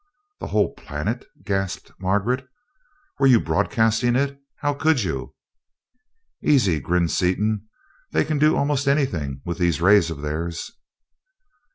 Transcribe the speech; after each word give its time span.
"The 0.39 0.47
whole 0.47 0.73
planet!" 0.73 1.27
gasped 1.45 1.91
Margaret. 1.99 2.47
"Were 3.19 3.27
you 3.27 3.39
broadcasting 3.39 4.15
it? 4.15 4.35
How 4.55 4.73
could 4.73 5.03
you?" 5.03 5.35
"Easy," 6.41 6.79
grinned 6.79 7.11
Seaton. 7.11 7.67
"They 8.11 8.25
can 8.25 8.39
do 8.39 8.53
most 8.65 8.87
anything 8.87 9.41
with 9.45 9.59
these 9.59 9.79
rays 9.79 10.09
of 10.09 10.21
theirs." 10.23 10.71